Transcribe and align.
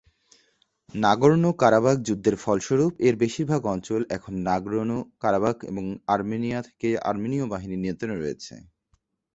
Nagorno-Karabakh 0.93 1.97
যুদ্ধের 2.01 2.35
ফলস্বরূপ, 2.35 2.93
এর 2.99 3.15
বেশিরভাগ 3.15 3.61
অঞ্চল 3.65 4.01
এখন 4.15 4.33
নাগরোণো-কারাবাখ 4.47 5.57
এবং 5.65 5.83
আর্মেনিয়া 6.07 6.59
থেকে 6.67 6.89
আর্মেনীয় 7.09 7.45
বাহিনীর 7.53 7.81
নিয়ন্ত্রণে 7.83 8.15
রয়েছে। 8.17 8.53